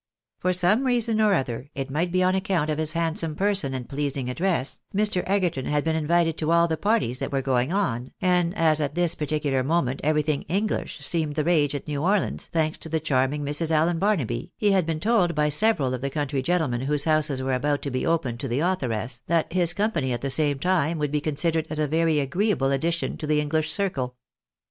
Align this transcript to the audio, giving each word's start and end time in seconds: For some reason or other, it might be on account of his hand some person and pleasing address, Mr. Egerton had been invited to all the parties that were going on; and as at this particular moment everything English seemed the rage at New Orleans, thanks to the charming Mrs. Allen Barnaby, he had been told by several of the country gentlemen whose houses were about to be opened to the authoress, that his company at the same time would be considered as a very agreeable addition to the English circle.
For 0.39 0.51
some 0.51 0.87
reason 0.87 1.21
or 1.21 1.35
other, 1.35 1.69
it 1.75 1.91
might 1.91 2.11
be 2.11 2.23
on 2.23 2.33
account 2.33 2.71
of 2.71 2.79
his 2.79 2.93
hand 2.93 3.19
some 3.19 3.35
person 3.35 3.75
and 3.75 3.87
pleasing 3.87 4.31
address, 4.31 4.79
Mr. 4.95 5.21
Egerton 5.27 5.65
had 5.67 5.83
been 5.83 5.95
invited 5.95 6.39
to 6.39 6.49
all 6.51 6.67
the 6.67 6.75
parties 6.75 7.19
that 7.19 7.31
were 7.31 7.43
going 7.43 7.71
on; 7.71 8.11
and 8.19 8.57
as 8.57 8.81
at 8.81 8.95
this 8.95 9.13
particular 9.13 9.63
moment 9.63 10.01
everything 10.03 10.41
English 10.49 11.01
seemed 11.05 11.35
the 11.35 11.43
rage 11.43 11.75
at 11.75 11.87
New 11.87 12.01
Orleans, 12.01 12.47
thanks 12.51 12.79
to 12.79 12.89
the 12.89 12.99
charming 12.99 13.45
Mrs. 13.45 13.69
Allen 13.69 13.99
Barnaby, 13.99 14.51
he 14.57 14.71
had 14.71 14.87
been 14.87 14.99
told 14.99 15.35
by 15.35 15.49
several 15.49 15.93
of 15.93 16.01
the 16.01 16.09
country 16.09 16.41
gentlemen 16.41 16.81
whose 16.81 17.03
houses 17.03 17.43
were 17.43 17.53
about 17.53 17.83
to 17.83 17.91
be 17.91 18.03
opened 18.03 18.39
to 18.39 18.47
the 18.47 18.59
authoress, 18.61 19.21
that 19.27 19.53
his 19.53 19.71
company 19.71 20.11
at 20.13 20.21
the 20.21 20.31
same 20.31 20.57
time 20.57 20.97
would 20.97 21.11
be 21.11 21.21
considered 21.21 21.67
as 21.69 21.77
a 21.77 21.85
very 21.87 22.19
agreeable 22.19 22.71
addition 22.71 23.17
to 23.17 23.27
the 23.27 23.39
English 23.39 23.71
circle. 23.71 24.15